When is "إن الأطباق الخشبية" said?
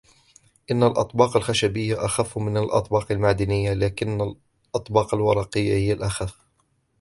0.71-2.05